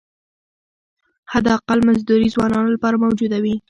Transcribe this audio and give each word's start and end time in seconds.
حداقل 1.31 1.79
مزدوري 1.89 2.27
ځوانانو 2.35 2.69
لپاره 2.75 3.01
موجوده 3.05 3.37
وي. 3.43 3.55